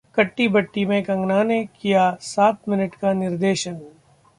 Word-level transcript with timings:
'कट्टी 0.15 0.47
बट्टी' 0.47 0.85
में 0.85 1.03
कंगना 1.03 1.41
ने 1.43 1.63
किया 1.75 2.09
सात 2.23 2.69
मिनट 2.69 2.95
का 2.95 3.13
निर्देशन 3.15 3.73